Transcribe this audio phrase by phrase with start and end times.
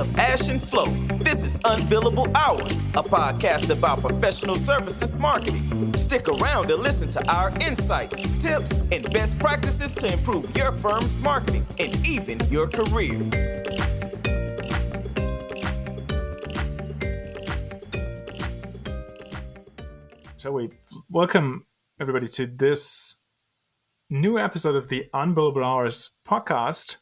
[0.00, 0.86] of Ash and Flo.
[1.18, 5.92] This is Unbillable Hours, a podcast about professional services marketing.
[5.92, 11.20] Stick around and listen to our insights, tips, and best practices to improve your firm's
[11.20, 13.20] marketing and even your career.
[20.38, 20.70] Shall we
[21.10, 21.66] welcome
[22.00, 23.22] everybody to this
[24.08, 26.96] new episode of the Unbillable Hours podcast?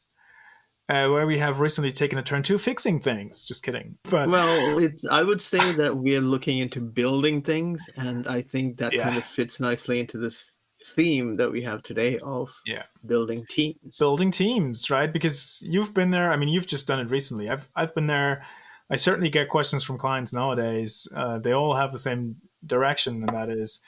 [0.88, 3.44] Uh, where we have recently taken a turn to fixing things.
[3.44, 3.96] Just kidding.
[4.04, 8.78] But well, it's I would say that we're looking into building things, and I think
[8.78, 9.02] that yeah.
[9.02, 13.98] kind of fits nicely into this theme that we have today of yeah building teams.
[13.98, 15.12] Building teams, right?
[15.12, 16.32] Because you've been there.
[16.32, 17.50] I mean, you've just done it recently.
[17.50, 18.46] I've I've been there.
[18.90, 21.06] I certainly get questions from clients nowadays.
[21.14, 23.80] Uh, they all have the same direction, and that is.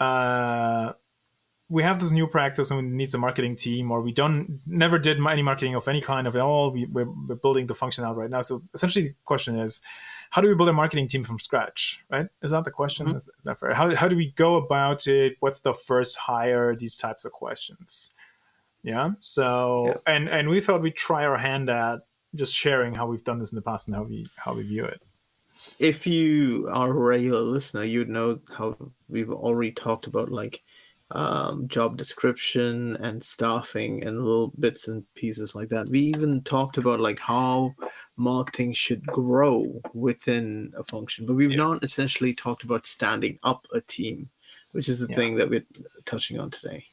[0.00, 0.92] Uh,
[1.72, 4.98] we have this new practice and we need a marketing team or we don't never
[4.98, 6.70] did any marketing of any kind of it all.
[6.70, 8.42] We, we're, we're building the function out right now.
[8.42, 9.80] So essentially the question is
[10.28, 12.28] how do we build a marketing team from scratch right?
[12.42, 13.06] Is that the question?
[13.06, 13.16] Mm-hmm.
[13.16, 13.72] is that fair?
[13.72, 15.36] How, how do we go about it?
[15.40, 16.76] What's the first hire?
[16.76, 18.12] These types of questions.
[18.82, 19.12] Yeah?
[19.20, 20.14] So yeah.
[20.14, 22.00] and and we thought we'd try our hand at
[22.34, 24.84] just sharing how we've done this in the past and how we how we view
[24.84, 25.00] it.
[25.78, 28.76] If you are a regular listener you'd know how
[29.08, 30.62] we've already talked about like
[31.12, 35.88] um, job description and staffing and little bits and pieces like that.
[35.88, 37.74] We even talked about like how
[38.16, 41.56] marketing should grow within a function, but we've yeah.
[41.56, 44.28] not essentially talked about standing up a team,
[44.72, 45.16] which is the yeah.
[45.16, 45.66] thing that we're
[46.04, 46.84] touching on today.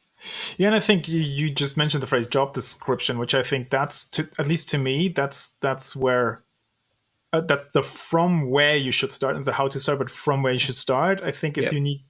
[0.58, 3.70] Yeah, and I think you, you just mentioned the phrase job description, which I think
[3.70, 6.44] that's to at least to me that's that's where
[7.32, 10.44] uh, that's the from where you should start and the how to start, but from
[10.44, 11.22] where you should start.
[11.24, 11.74] I think is yep.
[11.74, 12.04] you need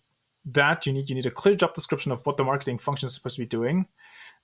[0.46, 3.14] that you need you need a clear job description of what the marketing function is
[3.14, 3.88] supposed to be doing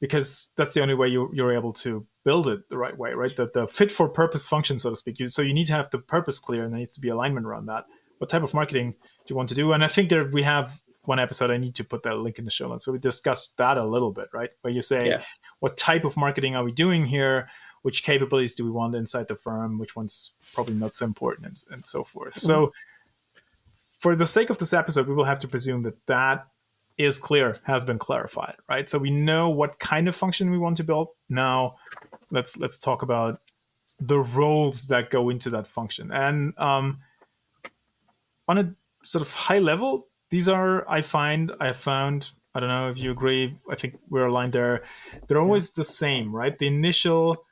[0.02, 3.36] because that's the only way you, you're able to build it the right way right?
[3.36, 5.20] The, the fit for purpose function so to speak.
[5.20, 7.45] You, so you need to have the purpose clear and there needs to be alignment
[7.45, 7.86] around that.
[8.17, 9.72] What type of marketing do you want to do?
[9.72, 12.45] And i think there we have one episode i need to put that link in
[12.45, 14.50] the show notes so we discussed that a little bit right?
[14.61, 15.22] Where you say yeah.
[15.60, 17.50] what type of marketing are we doing here?
[17.84, 19.78] Which capabilities do we want inside the firm?
[19.78, 22.34] Which one's probably not so important and, and so forth.
[22.34, 22.48] Mm-hmm.
[24.05, 26.45] For the sake of this episode, we will have to presume that that
[26.95, 28.88] is clear, has been clarified, right?
[28.88, 31.08] So we know what kind of function we want to build.
[31.27, 31.77] Now,
[32.30, 33.42] let's let's talk about
[33.99, 36.11] the roles that go into that function.
[36.11, 36.99] And um,
[38.48, 42.89] on a sort of high level, these are I find I found I don't know
[42.92, 43.58] if you agree.
[43.72, 44.83] I think we're aligned there.
[45.27, 46.55] They're always the same, right?
[46.55, 47.43] The initial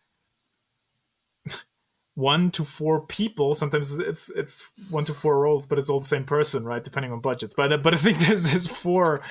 [2.16, 3.54] one to four people.
[3.54, 6.84] Sometimes it's it's one to four roles, but it's all the same person, right?
[6.84, 7.54] Depending on budgets.
[7.54, 9.22] But but I think there's there's four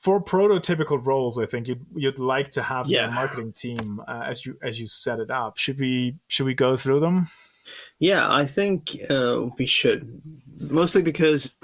[0.00, 1.38] four prototypical roles.
[1.38, 3.08] I think you'd you'd like to have yeah.
[3.08, 5.58] marketing team uh, as you as you set it up.
[5.58, 7.28] Should we should we go through them?
[7.98, 10.22] Yeah, I think uh, we should.
[10.60, 11.54] Mostly because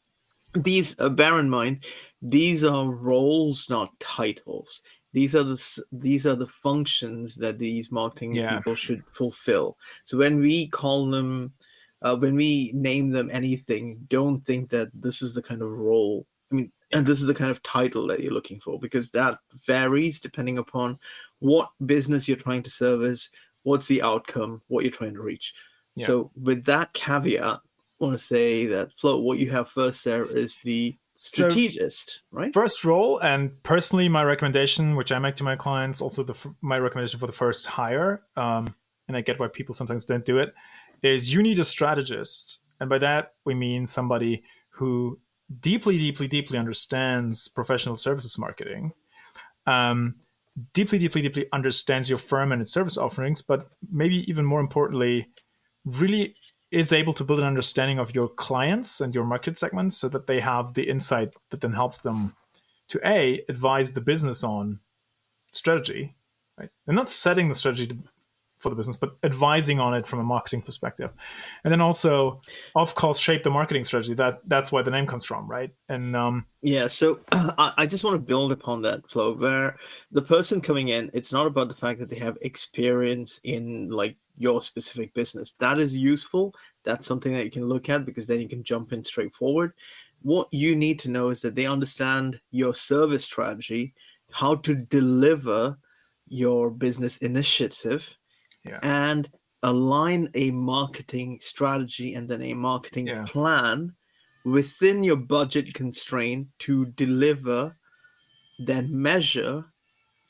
[0.54, 1.84] these uh, bear in mind
[2.26, 4.80] these are roles, not titles
[5.14, 8.58] these are the these are the functions that these marketing yeah.
[8.58, 11.52] people should fulfill so when we call them
[12.02, 16.26] uh, when we name them anything don't think that this is the kind of role
[16.52, 19.38] i mean and this is the kind of title that you're looking for because that
[19.64, 20.98] varies depending upon
[21.38, 23.30] what business you're trying to service
[23.62, 25.54] what's the outcome what you're trying to reach
[25.94, 26.06] yeah.
[26.06, 27.58] so with that caveat i
[27.98, 32.52] want to say that Flo what you have first there is the strategist, so, right?
[32.52, 36.78] First role, and personally, my recommendation, which I make to my clients, also the my
[36.78, 38.74] recommendation for the first hire, um,
[39.08, 40.54] and I get why people sometimes don't do it,
[41.02, 45.18] is you need a strategist, and by that we mean somebody who
[45.60, 48.92] deeply, deeply, deeply understands professional services marketing.
[49.66, 50.16] Um,
[50.72, 55.28] deeply, deeply, deeply understands your firm and its service offerings, but maybe even more importantly,
[55.84, 56.34] really
[56.74, 60.26] is able to build an understanding of your clients and your market segments so that
[60.26, 62.34] they have the insight that then helps them
[62.88, 64.80] to a advise the business on
[65.52, 66.14] strategy
[66.58, 66.70] right?
[66.86, 67.98] They're not setting the strategy
[68.64, 71.10] for the business but advising on it from a marketing perspective
[71.62, 72.40] and then also
[72.74, 76.16] of course shape the marketing strategy that that's where the name comes from right and
[76.16, 79.76] um yeah so uh, i just want to build upon that Flo where
[80.10, 84.16] the person coming in it's not about the fact that they have experience in like
[84.36, 85.52] your specific business.
[85.54, 86.54] That is useful.
[86.84, 89.72] That's something that you can look at because then you can jump in straight forward.
[90.22, 93.94] What you need to know is that they understand your service strategy,
[94.32, 95.76] how to deliver
[96.26, 98.14] your business initiative,
[98.64, 98.78] yeah.
[98.82, 99.28] and
[99.62, 103.24] align a marketing strategy and then a marketing yeah.
[103.26, 103.94] plan
[104.44, 107.74] within your budget constraint to deliver,
[108.58, 109.64] then measure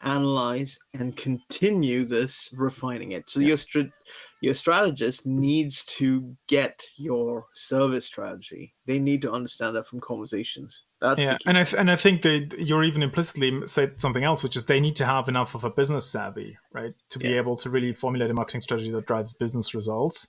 [0.04, 3.28] analyze, and continue this refining it.
[3.28, 3.92] So your str-
[4.40, 8.75] your strategist needs to get your service strategy.
[8.86, 10.84] They need to understand that from conversations.
[11.05, 14.43] That's yeah, and I th- and I think they you're even implicitly said something else,
[14.43, 17.37] which is they need to have enough of a business savvy, right, to be Yeah.
[17.37, 20.29] able to really formulate a marketing strategy that drives business results.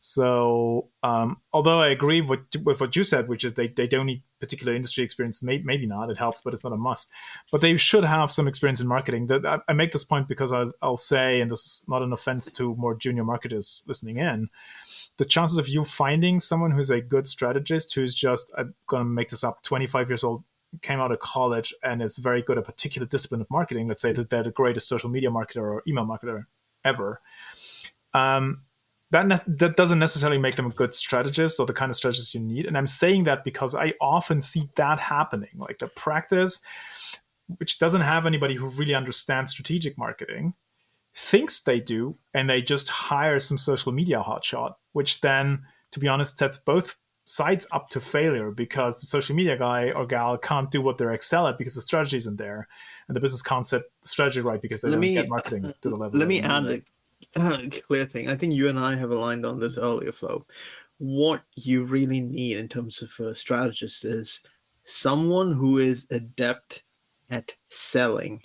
[0.00, 4.06] So, um, although I agree with with what you said, which is they, they don't
[4.06, 7.10] need particular industry experience, may, maybe not, it helps, but it's not a must.
[7.52, 9.28] But they should have some experience in marketing.
[9.28, 12.12] That I, I make this point because I'll, I'll say, and this is not an
[12.12, 14.48] offense to more junior marketers listening in,
[15.18, 19.08] the chances of you finding someone who's a good strategist who's just I'm going to
[19.08, 20.44] make this up 25 years old
[20.82, 24.00] came out of college and is very good at a particular discipline of marketing let's
[24.00, 26.44] say that they're the greatest social media marketer or email marketer
[26.84, 27.20] ever
[28.14, 28.62] um,
[29.10, 32.34] that ne- that doesn't necessarily make them a good strategist or the kind of strategist
[32.34, 32.66] you need.
[32.66, 36.60] And i'm saying that because i often see that happening like the practice
[37.58, 40.54] which doesn't have anybody who really understands strategic marketing
[41.16, 46.08] thinks they do, and they just hire some social media hotshot, which then, to be
[46.08, 50.70] honest, sets both sides up to failure because the social media guy or gal can't
[50.70, 52.68] do what they're excel at because the strategy isn't there,
[53.08, 55.72] and the business can't set the strategy right because they Let don't me- get marketing
[55.82, 56.18] to the level.
[56.18, 56.82] Let me add
[57.36, 58.28] a clear thing.
[58.28, 60.44] I think you and I have aligned on this earlier, Flo.
[60.98, 64.40] What you really need in terms of a strategist is
[64.84, 66.84] someone who is adept
[67.30, 68.42] at selling.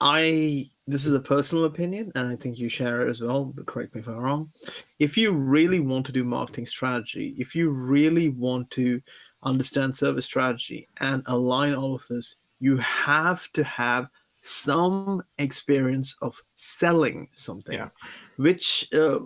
[0.00, 3.46] I this is a personal opinion, and I think you share it as well.
[3.46, 4.50] But correct me if I'm wrong.
[4.98, 9.00] If you really want to do marketing strategy, if you really want to
[9.42, 14.08] understand service strategy and align all of this, you have to have
[14.42, 17.88] some experience of selling something Yeah.
[18.36, 19.18] which uh,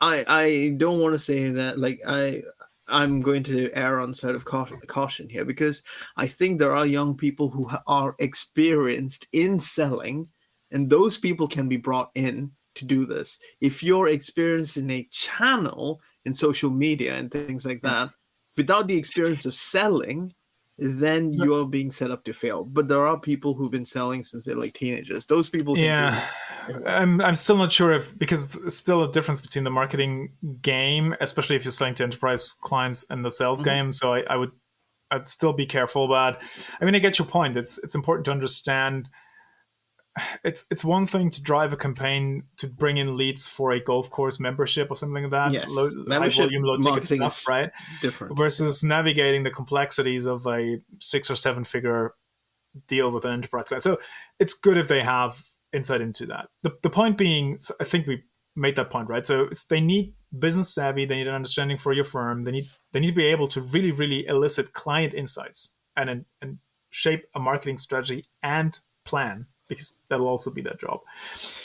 [0.00, 2.42] i i don't want to say that like i
[2.88, 5.82] i'm going to err on side of caution here because
[6.16, 10.28] i think there are young people who are experienced in selling
[10.70, 13.38] and those people can be brought in to do this.
[13.60, 18.10] If you're experienced in a channel in social media and things like that
[18.56, 20.32] without the experience of selling
[20.78, 22.64] then you're being set up to fail.
[22.64, 25.26] But there are people who've been selling since they're like teenagers.
[25.26, 26.22] Those people, Yeah,
[26.86, 30.32] I'm I'm still not sure if because it's still a difference between the marketing
[30.62, 33.64] game, especially if you're selling to enterprise clients, and the sales Mhm.
[33.64, 33.92] game.
[33.92, 34.52] So I, I would
[35.10, 36.06] I'd still be careful.
[36.06, 36.40] But
[36.80, 37.56] I mean, I get your point.
[37.56, 39.08] It's it's important to understand.
[40.44, 44.10] It's it's one thing to drive a campaign to bring in leads for a golf
[44.10, 45.52] course membership or something like that.
[45.52, 45.70] Yes.
[45.70, 47.70] low, high volume, low ticket stuff, right?
[48.00, 48.36] different.
[48.36, 52.14] versus navigating the complexities of a six or seven figure
[52.86, 53.82] deal with an enterprise client.
[53.82, 53.98] So
[54.38, 55.42] it's good if they have
[55.72, 56.48] insight into that.
[56.62, 58.22] The, the point being, I think we
[58.56, 59.24] made that point, right?
[59.24, 62.68] So it's, they need business savvy, they need an understanding for your firm, they need
[62.92, 66.58] they need to be able to really, really elicit client insights and, and
[66.90, 71.00] shape a marketing strategy and plan because that'll also be their job.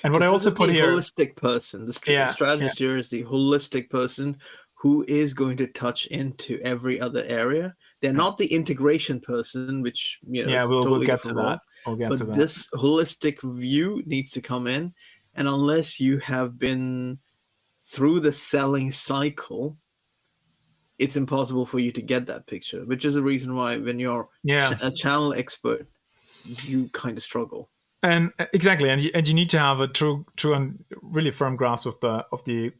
[0.04, 1.86] And what I also put the here, holistic person.
[1.86, 4.38] The Yeah, strategist here is the holistic person
[4.74, 7.74] who is going to touch into every other area.
[8.02, 11.60] They're not the integration person, which you know, yeah, we'll, totally we'll get to that.
[11.86, 12.36] We'll get but to that.
[12.36, 14.94] this holistic view needs to come in
[15.36, 17.18] and unless you have been
[17.82, 19.78] through the selling cycle
[21.00, 24.30] it's impossible for you to get that picture which is the reason why when you're
[24.44, 24.74] yeah.
[24.82, 25.88] a channel expert
[26.44, 27.70] you kind of struggle
[28.04, 31.32] and uh, exactly and you, and you need to have a true true and really
[31.32, 32.72] firm grasp of the of the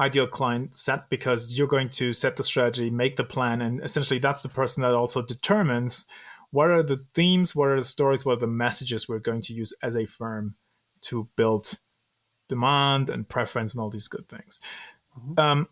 [0.00, 4.18] ideal client set because you're going to set the strategy make the plan and essentially
[4.18, 6.06] that's the person that also determines
[6.50, 9.52] what are the themes what are the stories what are the messages we're going to
[9.52, 10.54] use as a firm
[11.00, 11.78] to build
[12.48, 14.60] demand and preference and all these good things
[15.18, 15.38] Mhm.
[15.38, 15.68] um,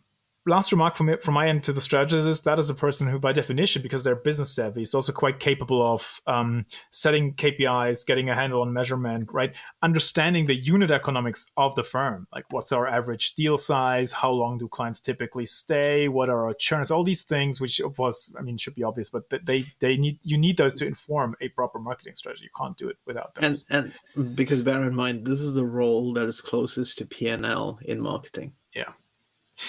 [0.47, 3.09] last remark from it, from my end to the strategist is that is a person
[3.09, 8.07] who, by definition, because they're business savvy, is also quite capable of um, setting KPIs,
[8.07, 9.55] getting a handle on measurement, right?
[9.83, 14.59] Understanding the unit economics of the firm, like what's our average deal size, how long
[14.59, 18.43] do clients typically stay, what are our churns, all these things, which of course, I
[18.43, 21.79] mean, should be obvious, but they they need you need those to inform a proper
[21.79, 22.45] marketing strategy.
[22.45, 23.65] You can't do it without those.
[23.71, 27.79] and and because bear in mind this is the role that is closest to p&l
[27.83, 28.53] in marketing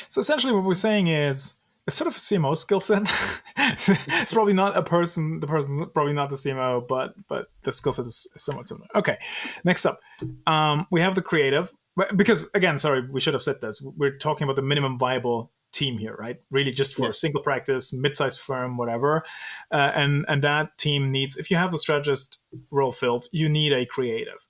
[0.10, 1.54] So essentially, what we're saying is
[1.88, 3.12] it's sort of a CMO skill set.
[3.58, 5.40] it's probably not a person.
[5.40, 8.88] The person's probably not the CMO, but but the skill set is somewhat similar.
[8.96, 9.18] Okay,
[9.64, 10.00] next up,
[10.46, 11.72] um, we have the creative.
[12.16, 13.82] Because again, sorry, we should have said this.
[13.82, 16.38] We're talking about the minimum viable team here, right?
[16.52, 17.10] Really, just for Yeah.
[17.10, 19.24] a single practice, mid-sized firm, whatever.
[19.72, 21.38] Uh, and and that team needs.
[21.38, 22.38] If you have the strategist
[22.72, 24.46] role filled, you need a creative.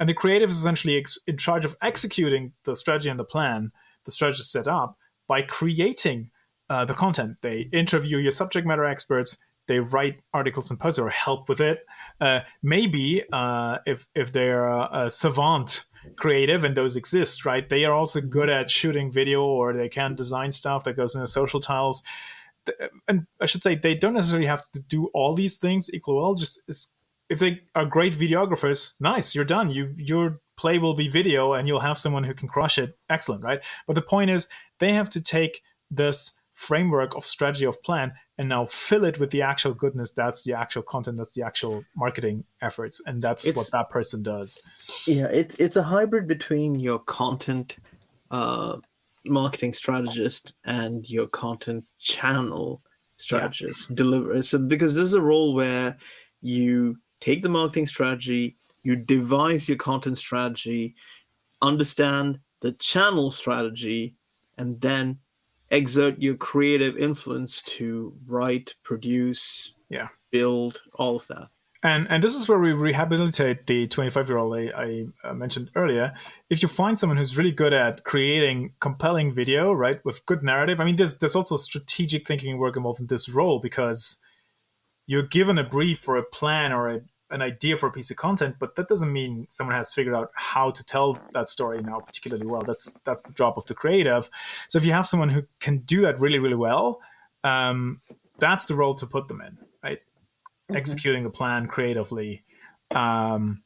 [0.00, 3.70] And the creative is essentially ex- in charge of executing the strategy and the plan
[4.08, 4.96] the strategist set up
[5.28, 6.30] by creating
[6.70, 7.36] uh, the content.
[7.42, 9.36] They interview your subject matter experts,
[9.68, 11.80] they write articles and posts or help with it.
[12.20, 15.84] Uh, maybe uh, if if they're a, savant
[16.16, 17.68] creative and those exist, right?
[17.68, 21.26] They are also good at shooting video or they can design stuff that goes into
[21.26, 22.02] social tiles.
[23.06, 26.34] And I should say they don't necessarily have to do all these things equal well.
[26.34, 26.60] Just
[27.28, 29.70] if they are great videographers, nice, you're done.
[29.70, 32.98] You your play will be video and you'll have someone who can crush it.
[33.08, 33.60] Excellent, right?
[33.86, 34.48] But the point is
[34.80, 39.30] they have to take this framework of strategy of plan and now fill it with
[39.30, 43.56] the actual goodness that's the actual content that's the actual marketing efforts and that's it's,
[43.56, 44.60] what that person does
[45.06, 47.76] yeah it's it's a hybrid between your content
[48.32, 48.76] uh,
[49.24, 52.82] marketing strategist and your content channel
[53.18, 53.96] strategist yeah.
[53.96, 55.96] deliver so because there's a role where
[56.42, 60.94] you take the marketing strategy you devise your content strategy
[61.62, 64.14] understand the channel strategy
[64.56, 65.18] and then
[65.70, 71.48] exert your creative influence to write, produce, yeah, build, all of that.
[71.84, 75.70] And and this is where we rehabilitate the 25 year old I, I uh, mentioned
[75.76, 76.12] earlier.
[76.50, 80.80] If you find someone who's really good at creating compelling video, right, with good narrative,
[80.80, 84.18] I mean, there's there's also strategic thinking work involved in this role because
[85.08, 87.00] you're given a brief or a plan or a
[87.30, 90.30] an idea for a piece of content, but that doesn't mean someone has figured out
[90.34, 92.62] how to tell that story now particularly well.
[92.62, 94.30] That's that's the job of the creative.
[94.68, 97.00] So if you have someone who can do that really really well,
[97.42, 98.00] um,
[98.38, 99.98] that's the role to put them in, right?
[99.98, 100.76] Mm-hmm.
[100.76, 102.44] Executing the plan creatively,
[102.94, 103.62] um,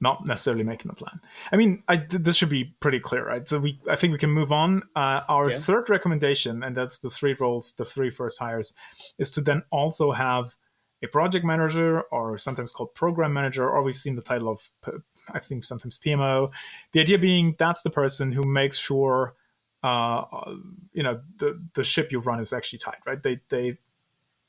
[0.00, 1.20] not necessarily making the plan.
[1.52, 3.46] I mean, I, this should be pretty clear, right?
[3.46, 4.82] So we, I think we can move on.
[4.96, 5.58] Uh, our yeah.
[5.58, 8.72] third recommendation, and that's the three roles, the three first hires,
[9.18, 10.56] is to then also have
[11.02, 14.70] a project manager or sometimes called program manager, or we've seen the title of,
[15.32, 16.50] I think, sometimes PMO.
[16.92, 19.34] The idea being that's the person who makes sure,
[19.82, 20.24] uh,
[20.92, 23.22] you know, the, the ship you run is actually tight, right?
[23.22, 23.78] They, they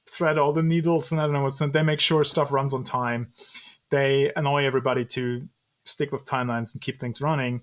[0.10, 2.84] thread all the needles and I don't know what's, they make sure stuff runs on
[2.84, 3.32] time.
[3.90, 5.48] They annoy everybody to
[5.86, 7.62] stick with timelines and keep things running.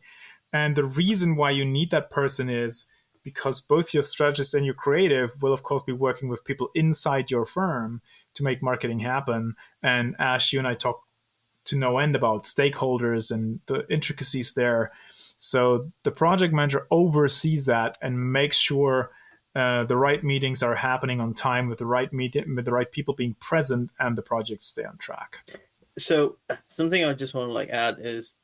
[0.52, 2.86] And the reason why you need that person is
[3.22, 7.30] because both your strategist and your creative will, of course, be working with people inside
[7.30, 8.00] your firm
[8.38, 9.54] to make marketing happen.
[9.82, 11.02] And Ash, you and I talk
[11.66, 14.92] to no end about stakeholders and the intricacies there.
[15.36, 19.10] So the project manager oversees that and makes sure
[19.54, 22.90] uh, the right meetings are happening on time with the right meeting with the right
[22.90, 25.38] people being present and the projects stay on track.
[25.98, 28.40] So something I just want to like add is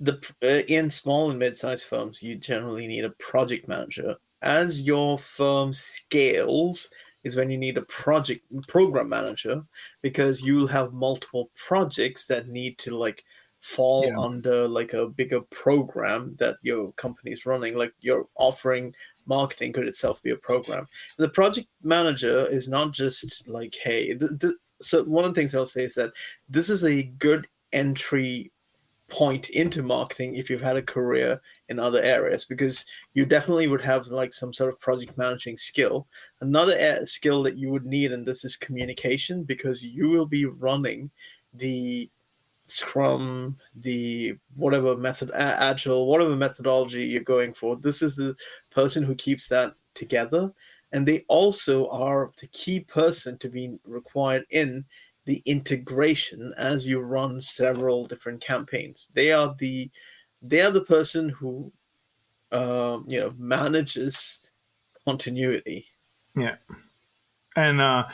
[0.00, 4.16] the uh, in small and mid-sized firms you generally need a project manager.
[4.42, 6.90] As your firm scales,
[7.24, 9.62] is when you need a project program manager
[10.02, 13.24] because you'll have multiple projects that need to like
[13.60, 14.18] fall yeah.
[14.18, 18.94] under like a bigger program that your company is running like you're offering
[19.26, 24.12] marketing could itself be a program so the project manager is not just like hey
[24.12, 26.12] the, the, so one of the things i'll say is that
[26.46, 28.52] this is a good entry
[29.08, 33.82] point into marketing if you've had a career in other areas because you definitely would
[33.82, 36.06] have like some sort of project managing skill.
[36.40, 41.10] Another skill that you would need and this is communication because you will be running
[41.52, 42.10] the
[42.66, 47.76] scrum the whatever method agile whatever methodology you're going for.
[47.76, 48.34] This is the
[48.70, 50.52] person who keeps that together
[50.92, 54.84] and they also are the key person to be required in
[55.26, 59.10] the integration as you run several different campaigns.
[59.14, 59.90] They are the
[60.42, 61.72] they are the person who
[62.52, 64.40] um, you know manages
[65.06, 65.86] continuity.
[66.36, 66.56] Yeah,
[67.56, 68.04] and uh,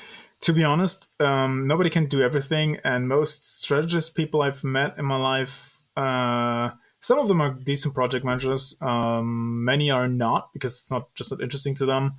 [0.40, 5.04] to be honest, um, nobody can do everything, and most strategist people I've met in
[5.04, 5.76] my life.
[5.96, 8.76] Uh, some of them are decent project managers.
[8.80, 12.14] Um, many are not because it's not just not interesting to them.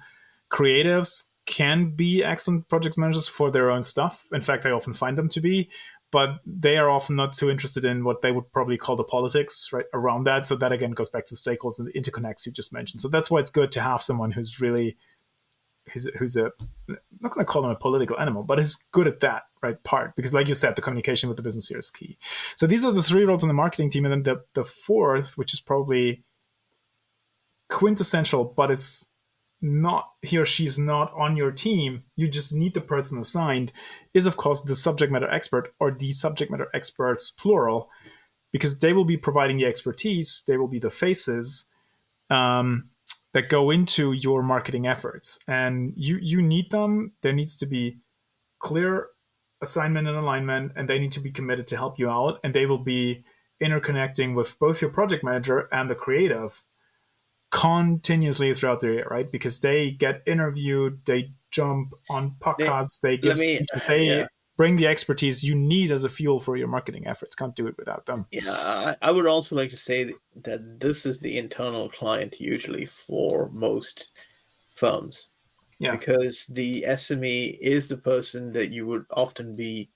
[0.51, 4.25] Creatives can be excellent project managers for their own stuff.
[4.31, 5.69] In fact, I often find them to be,
[6.11, 9.69] but they are often not too interested in what they would probably call the politics
[9.71, 10.45] right around that.
[10.45, 13.01] So that again goes back to the stakeholders and the interconnects you just mentioned.
[13.01, 14.97] So that's why it's good to have someone who's really
[15.91, 16.51] who's who's a
[16.89, 19.81] I'm not going to call them a political animal, but is good at that right
[19.83, 22.17] part because, like you said, the communication with the business here is key.
[22.55, 25.37] So these are the three roles in the marketing team, and then the the fourth,
[25.37, 26.23] which is probably
[27.69, 29.10] quintessential, but it's
[29.61, 33.71] not he or she's not on your team, you just need the person assigned,
[34.13, 37.89] is of course the subject matter expert or the subject matter experts plural,
[38.51, 41.65] because they will be providing the expertise, they will be the faces
[42.29, 42.89] um,
[43.33, 47.13] that go into your marketing efforts, and you you need them.
[47.21, 47.99] There needs to be
[48.59, 49.07] clear
[49.61, 52.65] assignment and alignment, and they need to be committed to help you out, and they
[52.65, 53.23] will be
[53.61, 56.63] interconnecting with both your project manager and the creative
[57.51, 59.31] continuously throughout the year, right?
[59.31, 64.25] Because they get interviewed, they jump on podcasts, they, they give me, speeches, they yeah.
[64.57, 67.35] bring the expertise you need as a fuel for your marketing efforts.
[67.35, 68.25] Can't do it without them.
[68.31, 73.49] Yeah, I would also like to say that this is the internal client usually for
[73.51, 74.17] most
[74.75, 75.29] firms.
[75.79, 75.95] Yeah.
[75.95, 79.89] Because the SME is the person that you would often be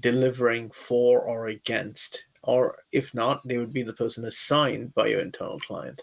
[0.00, 2.26] delivering for or against.
[2.42, 6.02] Or if not, they would be the person assigned by your internal client.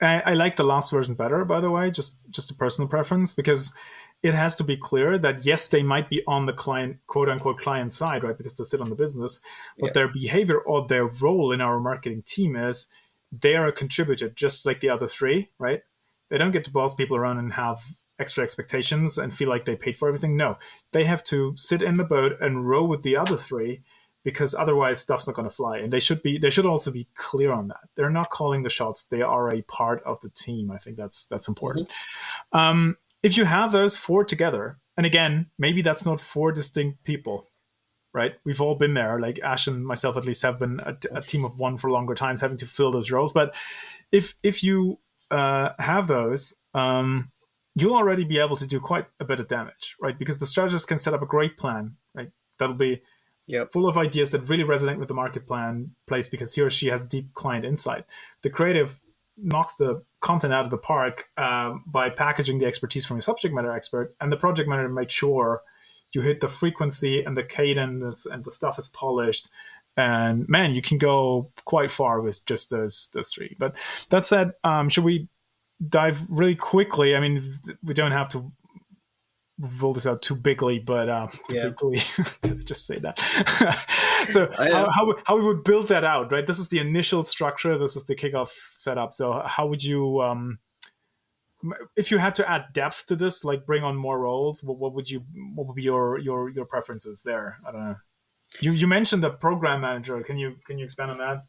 [0.00, 3.34] I, I like the last version better, by the way, just just a personal preference,
[3.34, 3.74] because
[4.22, 7.58] it has to be clear that yes, they might be on the client, quote unquote,
[7.58, 8.36] client side, right?
[8.36, 9.40] Because they sit on the business,
[9.78, 9.92] but yeah.
[9.94, 12.86] their behavior or their role in our marketing team is
[13.30, 15.82] they are a contributor, just like the other three, right?
[16.30, 17.80] They don't get to boss people around and have
[18.18, 20.36] extra expectations and feel like they paid for everything.
[20.36, 20.58] No,
[20.92, 23.82] they have to sit in the boat and row with the other three
[24.28, 25.78] because otherwise stuff's not going to fly.
[25.78, 27.80] And they should be they should also be clear on that.
[27.96, 29.04] They're not calling the shots.
[29.04, 30.70] They are a part of the team.
[30.70, 31.88] I think that's that's important.
[31.88, 32.58] Mm-hmm.
[32.58, 37.46] Um, if you have those four together, and again, maybe that's not four distinct people,
[38.12, 38.34] right?
[38.44, 39.18] We've all been there.
[39.18, 42.14] Like Ash and myself, at least, have been a, a team of one for longer
[42.14, 43.32] times, having to fill those roles.
[43.32, 43.54] But
[44.12, 44.98] if if you
[45.30, 47.32] uh, have those, um,
[47.76, 50.18] you'll already be able to do quite a bit of damage, right?
[50.18, 52.28] Because the strategist can set up a great plan, right?
[52.58, 53.00] That'll be
[53.48, 53.72] yep.
[53.72, 56.86] full of ideas that really resonate with the market plan place because he or she
[56.86, 58.04] has deep client insight.
[58.42, 59.00] The creative
[59.36, 63.54] knocks the content out of the park um, by packaging the expertise from your subject
[63.54, 65.62] matter expert, and the project manager makes sure
[66.12, 69.48] you hit the frequency and the cadence and the stuff is polished.
[69.96, 73.56] And man, you can go quite far with just those those three.
[73.58, 73.76] But
[74.10, 75.28] that said, um, should we
[75.86, 77.16] dive really quickly?
[77.16, 78.52] I mean, we don't have to
[79.58, 81.68] roll this out too bigly, but uh, yeah.
[81.68, 82.00] bigly,
[82.64, 83.18] just say that.
[84.30, 86.46] so I, uh, how, how, how we would build that out, right?
[86.46, 87.78] This is the initial structure.
[87.78, 89.12] This is the kickoff setup.
[89.12, 90.58] So how would you, um,
[91.96, 94.94] if you had to add depth to this, like bring on more roles, what, what
[94.94, 95.24] would you,
[95.54, 97.58] what would be your your your preferences there?
[97.66, 97.96] I don't know.
[98.60, 100.20] You you mentioned the program manager.
[100.22, 101.44] Can you can you expand on that?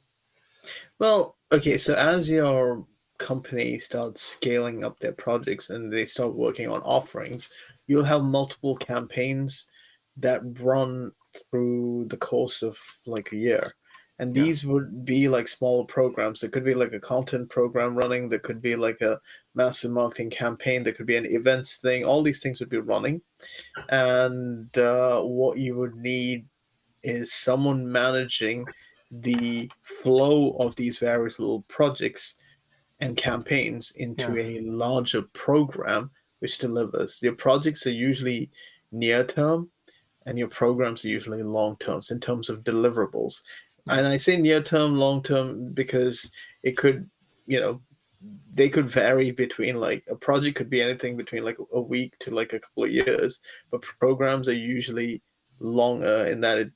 [0.98, 1.78] Well, okay.
[1.78, 2.86] So as your
[3.20, 7.52] company starts scaling up their projects and they start working on offerings,
[7.90, 9.70] you'll have multiple campaigns
[10.18, 11.12] that run
[11.50, 13.64] through the course of like a year.
[14.20, 14.72] And these yeah.
[14.72, 16.42] would be like small programs.
[16.42, 18.30] There could be like a content program running.
[18.30, 19.20] There could be like a
[19.56, 20.84] massive marketing campaign.
[20.84, 22.06] There could be an events thing.
[22.06, 23.22] All these things would be running.
[23.90, 26.46] And uh, what you would need
[27.02, 28.68] is someone managing
[29.10, 32.36] the flow of these various little projects
[33.00, 34.60] and campaigns into yeah.
[34.60, 37.22] a larger program which delivers.
[37.22, 38.50] Your projects are usually
[38.92, 39.70] near term
[40.26, 43.42] and your programs are usually long terms in terms of deliverables.
[43.86, 44.00] Hmm.
[44.00, 46.32] And I say near term, long term because
[46.64, 47.10] it could,
[47.48, 47.82] you know,
[48.54, 52.32] they could vary between like a project could be anything between like a week to
[52.32, 53.40] like a couple of years,
[53.72, 55.22] but programs are usually
[55.60, 56.72] longer in that it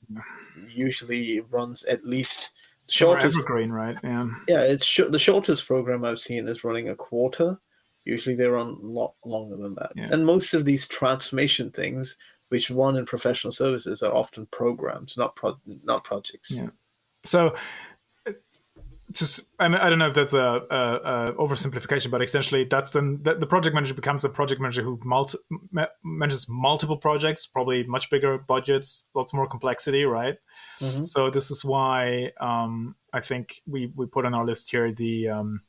[0.68, 2.50] usually runs at least
[2.88, 3.96] shortest evergreen, right?
[4.02, 4.62] Yeah, yeah.
[4.62, 7.58] It's sh- the shortest program I've seen is running a quarter,
[8.04, 9.92] Usually they run a lot longer than that.
[9.94, 10.08] Yeah.
[10.10, 12.16] And most of these transformation things,
[12.48, 16.50] which run in professional services, are often programs, not pro- not projects.
[16.50, 16.68] Yeah.
[17.24, 17.54] So
[19.14, 22.90] just I, mean, I don't know if that's a, a, a, oversimplification, but essentially that's
[22.90, 25.38] then the, the, project manager becomes a project manager who multi,
[26.02, 30.36] manages multiple projects, probably much bigger budgets, lots more complexity, right?
[30.80, 31.04] Mm-hmm.
[31.04, 35.28] So this is why um, I think we we put on our list here the
[35.28, 35.62] um,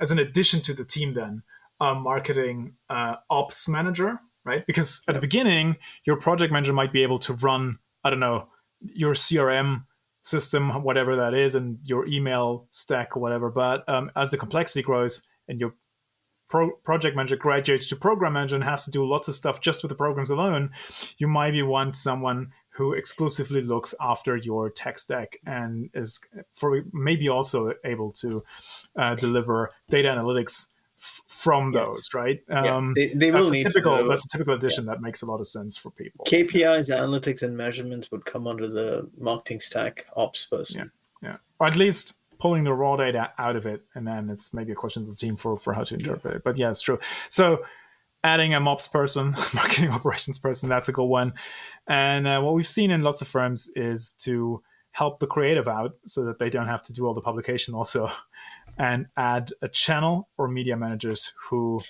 [0.00, 1.42] as an addition to the team then
[1.80, 4.66] a marketing uh, ops manager right?
[4.66, 8.48] Because at the beginning your project manager might be able to run i don't know
[8.80, 9.84] your crm
[10.22, 13.50] system whatever that is and your email stack or whatever.
[13.50, 15.74] But um, as the complexity grows and your
[16.48, 19.82] pro- project manager graduates to program manager and has to do lots of stuff just
[19.82, 20.70] with the programs alone
[21.18, 26.20] you maybe want someone who exclusively looks after your tech stack and is
[26.54, 28.42] for maybe also able to
[28.96, 31.84] uh, deliver data analytics f- from yes.
[31.84, 32.42] those, right?
[32.48, 32.74] Yeah.
[32.74, 34.92] Um, they, they will need typical, to, That's a typical addition yeah.
[34.92, 36.24] that makes a lot of sense for people.
[36.24, 40.90] KPIs, analytics, and measurements would come under the marketing stack ops person.
[41.22, 44.54] Yeah, yeah, or at least pulling the raw data out of it, and then it's
[44.54, 46.42] maybe a question to the team for for how to interpret it.
[46.42, 46.98] But yeah, it's true.
[47.28, 47.64] So
[48.24, 51.32] adding a MOPS person, marketing operations person, that's a good one.
[51.88, 55.92] And uh, what we've seen in lots of firms is to help the creative out
[56.06, 58.10] so that they don't have to do all the publication also
[58.78, 61.80] and add a channel or media managers who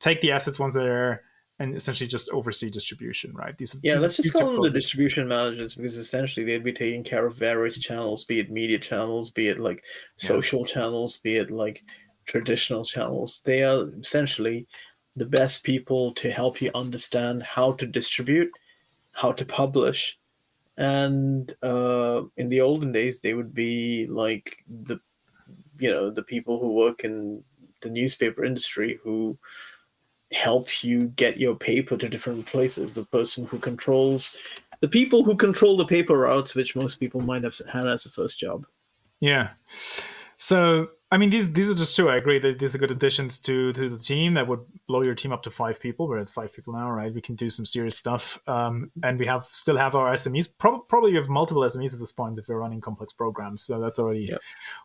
[0.00, 1.22] take the assets once they're there
[1.58, 3.56] and essentially just oversee distribution, right?
[3.56, 7.02] These, yeah, these, let's just call them the distribution managers because essentially they'd be taking
[7.02, 9.82] care of various channels, be it media channels, be it like
[10.16, 10.74] social yeah.
[10.74, 11.82] channels, be it like
[12.26, 13.40] traditional channels.
[13.44, 14.66] They are essentially
[15.16, 18.50] the best people to help you understand how to distribute,
[19.12, 20.18] how to publish.
[20.76, 25.00] And uh, in the olden days, they would be like the,
[25.78, 27.42] you know, the people who work in
[27.80, 29.38] the newspaper industry who
[30.32, 32.92] help you get your paper to different places.
[32.92, 34.36] The person who controls,
[34.80, 38.10] the people who control the paper routes, which most people might have had as a
[38.10, 38.66] first job.
[39.20, 39.50] Yeah.
[40.36, 42.08] So I mean, these these are just two.
[42.08, 45.14] I agree that these are good additions to to the team that would blow your
[45.14, 46.08] team up to five people.
[46.08, 47.14] We're at five people now, right?
[47.14, 50.48] We can do some serious stuff, um, and we have still have our SMEs.
[50.58, 53.62] Pro- probably we have multiple SMEs at this point if we're running complex programs.
[53.62, 54.40] So that's already yep.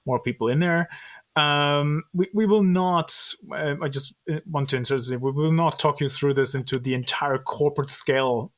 [0.05, 0.89] more people in there.
[1.35, 3.17] Um, we, we will not.
[3.51, 5.09] Uh, I just uh, want to insert this.
[5.09, 8.51] We will not talk you through this into the entire corporate scale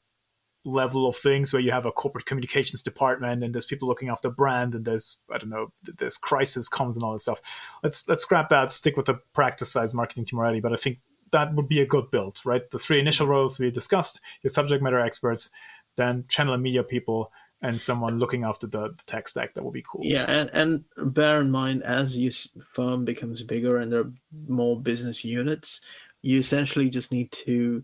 [0.65, 4.29] level of things where you have a corporate communications department and there's people looking after
[4.29, 7.41] brand and there's I don't know there's crisis comms and all that stuff.
[7.83, 8.71] Let's let's scrap that.
[8.71, 10.59] Stick with the practice size marketing team already.
[10.59, 10.99] But I think
[11.31, 12.69] that would be a good build, right?
[12.69, 15.49] The three initial roles we discussed: your subject matter experts,
[15.97, 19.53] then channel and media people, and someone looking after the, the tech stack.
[19.53, 20.01] That would be cool.
[20.03, 22.31] Yeah, and and bear in mind as your
[22.73, 24.13] firm becomes bigger and there are
[24.47, 25.81] more business units,
[26.21, 27.83] you essentially just need to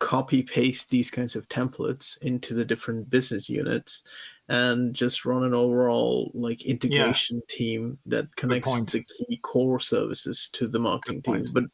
[0.00, 4.02] copy paste these kinds of templates into the different business units
[4.48, 7.56] and just run an overall like integration yeah.
[7.56, 11.46] team that connects the key core services to the marketing team.
[11.52, 11.64] but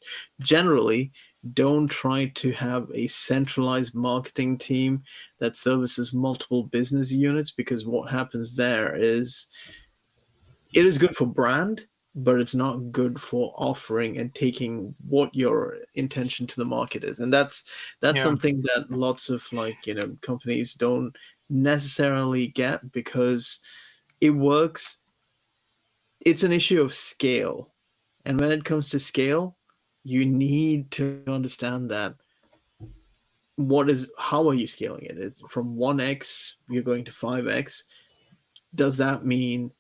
[0.41, 1.11] generally
[1.55, 5.03] don't try to have a centralized marketing team
[5.39, 9.47] that services multiple business units because what happens there is
[10.75, 11.87] it is good for brand
[12.17, 17.21] but it's not good for offering and taking what your intention to the market is.
[17.21, 17.65] And that's
[18.01, 18.25] that's yeah.
[18.25, 21.15] something that lots of like you know companies don't
[21.49, 23.61] necessarily get because
[24.21, 25.01] it works.
[26.25, 27.73] It's an issue of scale.
[28.25, 29.57] And when it comes to scale
[30.07, 32.15] you need to understand that
[33.57, 35.19] what is how are you scaling it?
[35.19, 37.83] Is from 1x you're going to 5x
[38.77, 39.73] does that mean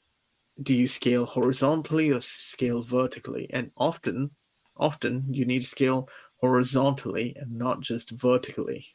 [0.62, 3.48] do you scale horizontally or scale vertically?
[3.50, 4.30] And often,
[4.76, 6.08] often you need to scale
[6.40, 8.86] horizontally and not just vertically.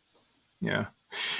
[0.59, 0.87] Yeah.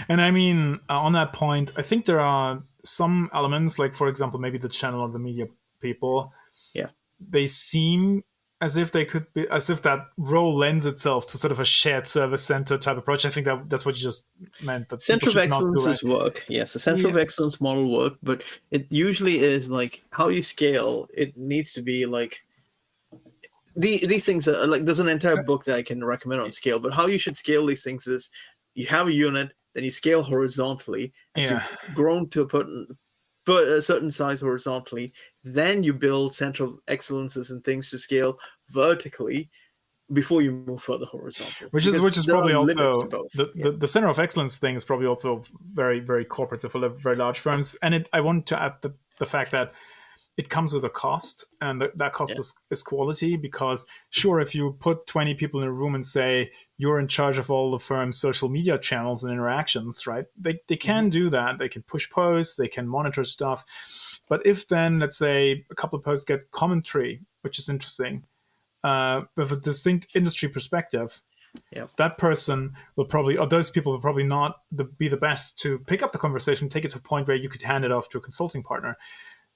[0.10, 4.08] And I mean, uh, on that point, I think there are some elements, like, for
[4.08, 5.46] example, maybe the channel or the media
[5.80, 6.34] people.
[6.74, 6.88] Yeah.
[7.30, 8.24] They seem
[8.62, 11.66] as if they could be as if that role lends itself to sort of a
[11.66, 13.26] shared service center type approach.
[13.26, 14.28] I think that that's what you just
[14.62, 14.88] meant.
[14.90, 16.46] That center of excellence is work.
[16.48, 17.10] Yes, the center yeah.
[17.10, 21.08] of excellence model work, but it usually is like how you scale.
[21.14, 22.44] It needs to be like
[23.76, 26.80] the, these things are like there's an entire book that I can recommend on scale,
[26.80, 28.30] but how you should scale these things is
[28.76, 31.14] you have a unit, then you scale horizontally.
[31.36, 31.64] Yeah.
[31.88, 32.88] you've grown to a certain,
[33.46, 35.14] but a certain size horizontally.
[35.44, 38.38] Then you build central excellences and things to scale
[38.70, 39.50] vertically
[40.14, 41.70] before you move further horizontal.
[41.72, 43.66] Which is which is probably also the, yeah.
[43.66, 47.40] the, the, center of excellence thing is probably also very very corporate, for very large
[47.40, 47.76] firms.
[47.82, 49.74] And it, I want to add the the fact that
[50.38, 52.40] it comes with a cost and that cost yeah.
[52.40, 56.50] is, is, quality because sure if you put 20 people in a room and say
[56.78, 60.78] you're in charge of all the firm's social media channels and interactions right they, they
[60.78, 61.10] can mm-hmm.
[61.10, 63.64] do that they can push posts they can monitor stuff
[64.30, 68.24] but if then let's say a couple of posts get commentary which is interesting
[68.84, 71.22] uh, with a distinct industry perspective
[71.74, 71.90] Yep.
[71.98, 75.80] that person will probably or those people will probably not the, be the best to
[75.80, 78.08] pick up the conversation take it to a point where you could hand it off
[78.10, 78.98] to a consulting partner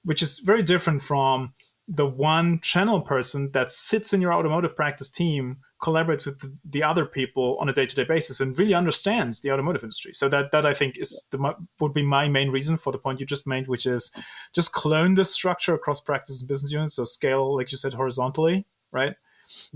[0.06, 1.52] which is very different from
[1.88, 6.82] the one channel person that sits in your automotive practice team collaborates with the, the
[6.82, 10.12] other people on a day-to-day basis and really understands the automotive industry.
[10.12, 13.20] So that that i think is the would be my main reason for the point
[13.20, 14.10] you just made which is
[14.54, 18.66] just clone this structure across practice and business units so scale like you said horizontally
[18.96, 19.14] right?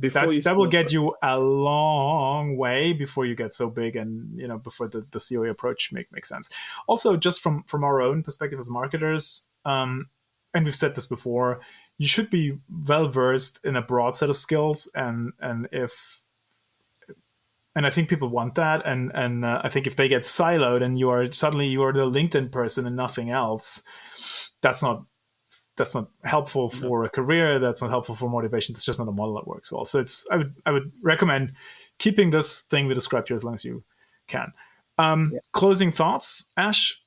[0.00, 4.36] Before that, that will get you a long way before you get so big and
[4.36, 6.50] you know before the, the COE approach make makes sense.
[6.88, 10.08] Also just from from our own perspective as marketers um,
[10.54, 11.60] and we've said this before,
[11.98, 16.22] you should be well versed in a broad set of skills, and and if
[17.76, 20.82] and I think people want that, and and uh, I think if they get siloed
[20.82, 23.82] and you are suddenly you are the LinkedIn person and nothing else,
[24.60, 25.04] that's not
[25.76, 27.58] that's not helpful for a career.
[27.58, 28.74] That's not helpful for motivation.
[28.74, 29.84] It's just not a model that works well.
[29.84, 31.52] So it's I would I would recommend
[31.98, 33.82] keeping this thing we described here as long as you
[34.26, 34.52] can.
[34.98, 35.40] Um, yeah.
[35.52, 36.99] Closing thoughts, Ash.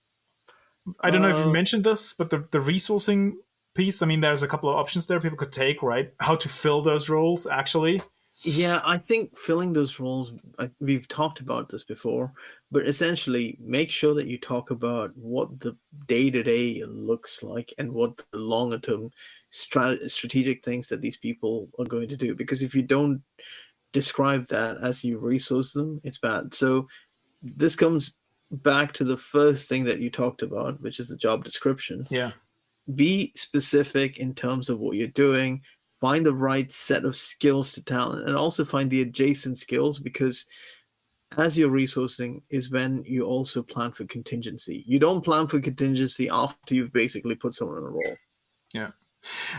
[1.01, 3.33] I don't know if you uh, mentioned this, but the, the resourcing
[3.73, 6.13] piece, I mean, there's a couple of options there people could take, right?
[6.19, 8.01] How to fill those roles, actually.
[8.41, 12.33] Yeah, I think filling those roles, I, we've talked about this before,
[12.71, 17.73] but essentially make sure that you talk about what the day to day looks like
[17.77, 19.11] and what the longer term
[19.51, 22.35] strat- strategic things that these people are going to do.
[22.35, 23.21] Because if you don't
[23.93, 26.53] describe that as you resource them, it's bad.
[26.53, 26.87] So
[27.41, 28.17] this comes
[28.53, 32.05] back to the first thing that you talked about, which is the job description.
[32.09, 32.31] Yeah.
[32.95, 35.61] Be specific in terms of what you're doing
[36.03, 40.45] find the right set of skills to talent and also find the adjacent skills because
[41.37, 46.27] as you're resourcing is when you also plan for contingency you don't plan for contingency
[46.27, 48.15] after you've basically put someone in a role
[48.73, 48.89] yeah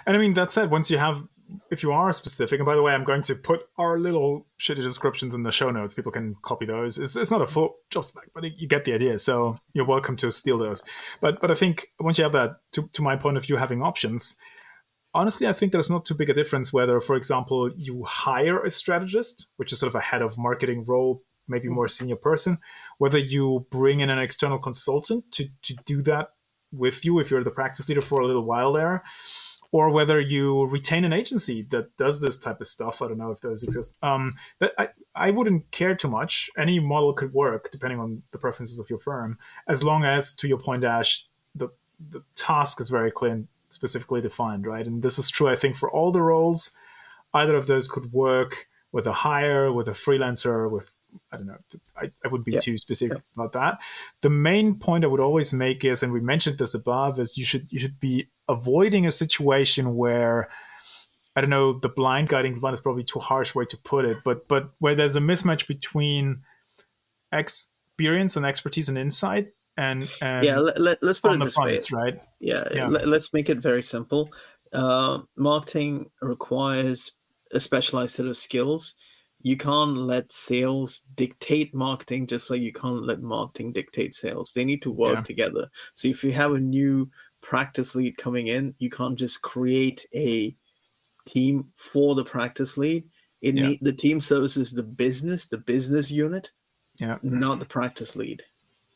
[0.04, 1.26] and i mean that said once you have
[1.71, 4.83] if you are specific and by the way i'm going to put our little shitty
[4.83, 5.95] descriptions in the show notes.
[5.95, 6.99] People can copy those.
[6.99, 9.19] It's, it's not a full job spec but you get the idea.
[9.19, 10.83] So you're welcome to steal those.
[11.21, 13.83] But but i think once you have that to, to my point of view having
[13.83, 14.37] options
[15.14, 18.71] honestly, I think there's not too big a difference whether, for example, you hire a
[18.71, 22.59] strategist, which is sort of a head of marketing role, maybe more senior person,
[22.99, 26.31] whether you bring in an external consultant to, to do that
[26.73, 29.05] with you if you're the practice leader for a little while there,
[29.75, 33.03] or whether you retain an agency that does this type of stuff.
[33.03, 33.97] I don't know if those exist.
[34.05, 36.49] Um, but I, I wouldn't care too much.
[36.57, 40.47] Any model could work depending on the preferences of your firm, as long as, to
[40.47, 41.71] your point, Ash, the
[42.09, 44.87] the task is very clear and specifically defined, right?
[44.87, 46.71] And this is true, I think, for all the roles.
[47.33, 50.93] Either of those could work with a hire, with a freelancer, with
[51.33, 51.57] I don't know.
[51.96, 52.61] I, I would be yeah.
[52.61, 53.42] too specific yeah.
[53.42, 53.81] about that.
[54.22, 57.44] The main point I would always make is, and we mentioned this above, is you
[57.44, 60.48] should you should be avoiding a situation where
[61.37, 64.18] I don't know, the blind guiding one is probably too harsh way to put it,
[64.24, 66.42] but but where there's a mismatch between
[67.33, 71.90] experience and expertise and insight and, and yeah let, let, us put it this fronts,
[71.90, 72.87] way right yeah, yeah.
[72.87, 74.31] Let, us make it very simple
[74.72, 77.12] uh, marketing requires
[77.53, 78.94] a specialized set of skills
[79.44, 84.64] you can't let sales dictate marketing just like you can't let marketing dictate sales they
[84.64, 85.22] need to work yeah.
[85.22, 87.09] together so if you have a new
[87.42, 90.57] practice lead coming in you can't just create a
[91.26, 93.04] team for the practice lead
[93.42, 93.68] it yeah.
[93.68, 96.50] need, the team services the business the business unit
[97.00, 98.42] yeah not the practice lead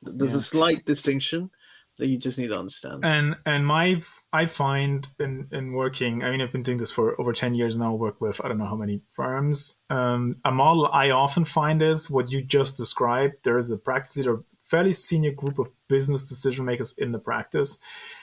[0.03, 0.39] there's yeah.
[0.39, 1.51] a slight distinction
[1.99, 3.05] that you just need to understand.
[3.05, 7.21] And and my I find in in working, I mean, I've been doing this for
[7.21, 7.95] over ten years now.
[7.95, 9.79] Work with I don't know how many firms.
[9.91, 13.35] Um, a model I often find is what you just described.
[13.43, 17.79] There is a practice leader, fairly senior group of business decision makers in the practice,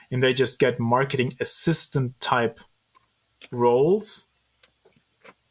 [0.09, 2.59] and they just get marketing assistant type
[3.51, 4.27] roles,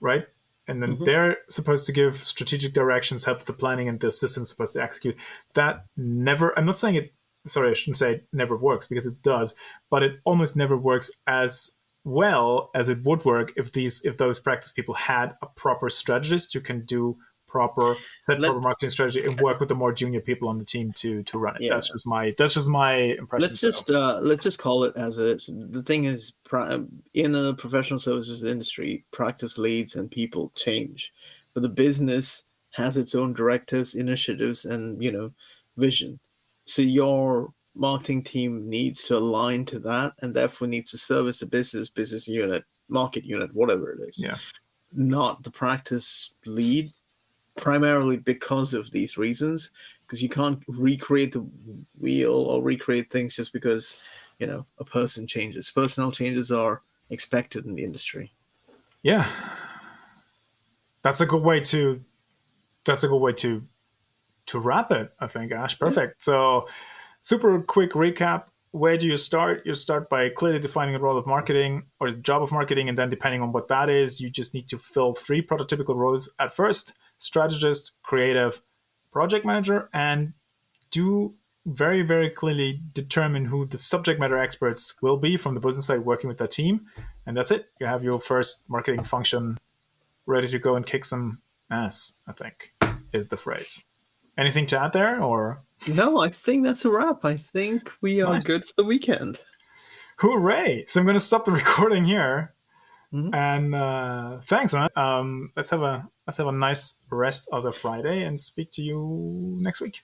[0.00, 0.26] right?
[0.66, 1.04] and then mm-hmm.
[1.04, 4.82] they're supposed to give strategic directions, help with the planning, and the assistant's supposed to
[4.82, 5.16] execute.
[5.54, 7.12] That never, I'm not saying it,
[7.46, 9.54] sorry, I shouldn't say it never works because it does,
[9.90, 14.38] but it almost never works as well as it would work if these if those
[14.38, 17.16] practice people had a proper strategist who can do
[17.54, 20.64] proper set Let's, proper marketing strategy and work with the more junior people on the
[20.64, 21.62] team to to run it.
[21.62, 21.74] Yeah.
[21.74, 23.48] That's just my that's just my impression.
[23.48, 25.50] Let's just uh, let's just call it as it is.
[25.70, 26.32] The thing is,
[27.14, 31.12] in the professional services industry, practice leads and people change,
[31.54, 35.32] but the business has its own directives, initiatives, and you know,
[35.76, 36.18] vision.
[36.66, 41.46] So your marketing team needs to align to that, and therefore needs to service the
[41.46, 44.22] business, business unit, market unit, whatever it is.
[44.22, 44.36] Yeah.
[44.92, 46.90] Not the practice lead
[47.56, 49.70] primarily because of these reasons
[50.06, 51.46] because you can't recreate the
[51.98, 53.96] wheel or recreate things just because
[54.38, 58.32] you know a person changes personnel changes are expected in the industry
[59.02, 59.28] yeah
[61.02, 62.02] that's a good way to
[62.84, 63.62] that's a good way to
[64.46, 66.66] to wrap it i think ash perfect so
[67.20, 71.26] super quick recap where do you start you start by clearly defining the role of
[71.26, 74.54] marketing or the job of marketing and then depending on what that is you just
[74.54, 78.60] need to fill three prototypical roles at first strategist, creative,
[79.12, 80.32] project manager, and
[80.90, 81.34] do
[81.66, 86.00] very, very clearly determine who the subject matter experts will be from the business side
[86.00, 86.86] working with that team.
[87.26, 87.70] And that's it.
[87.80, 89.58] You have your first marketing function
[90.26, 92.74] ready to go and kick some ass, I think,
[93.12, 93.86] is the phrase.
[94.36, 95.62] Anything to add there or?
[95.86, 97.24] No, I think that's a wrap.
[97.24, 98.44] I think we are nice.
[98.44, 99.40] good for the weekend.
[100.18, 100.84] Hooray!
[100.86, 102.54] So I'm going to stop the recording here.
[103.12, 103.34] Mm-hmm.
[103.34, 104.88] And uh, thanks, man.
[104.96, 108.82] Um, let's have a let's have a nice rest of the Friday and speak to
[108.82, 110.02] you next week.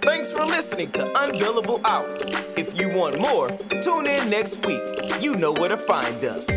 [0.00, 2.30] Thanks for listening to Unbillable Hours.
[2.56, 3.48] If you want more,
[3.82, 4.80] tune in next week.
[5.20, 6.48] You know where to find us.